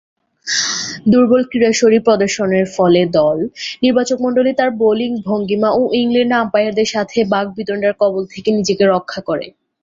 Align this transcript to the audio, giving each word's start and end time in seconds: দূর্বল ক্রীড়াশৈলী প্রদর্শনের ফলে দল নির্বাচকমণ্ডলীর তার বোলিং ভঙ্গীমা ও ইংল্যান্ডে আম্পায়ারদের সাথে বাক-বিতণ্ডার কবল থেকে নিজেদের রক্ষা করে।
দূর্বল 1.11 1.41
ক্রীড়াশৈলী 1.43 1.99
প্রদর্শনের 1.99 2.65
ফলে 2.75 3.01
দল 3.17 3.37
নির্বাচকমণ্ডলীর 3.83 4.57
তার 4.57 4.69
বোলিং 4.79 5.11
ভঙ্গীমা 5.27 5.69
ও 5.73 5.91
ইংল্যান্ডে 5.95 6.39
আম্পায়ারদের 6.41 6.87
সাথে 6.87 7.17
বাক-বিতণ্ডার 7.33 7.93
কবল 8.01 8.23
থেকে 8.33 8.49
নিজেদের 8.57 8.87
রক্ষা 8.89 9.21
করে। 9.29 9.45